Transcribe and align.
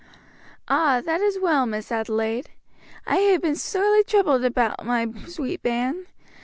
"Ah, 0.67 0.99
that 1.05 1.21
is 1.21 1.37
well, 1.39 1.67
Miss 1.67 1.91
Adelaide. 1.91 2.49
I 3.05 3.17
hae 3.17 3.37
been 3.37 3.55
sorely 3.55 4.03
troubled 4.03 4.43
aboot 4.43 4.83
my 4.83 5.07
sweet 5.27 5.61
bairn. 5.61 6.07